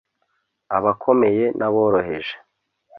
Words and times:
abakomeye 0.77 1.43
n’aboroheje 1.57 2.35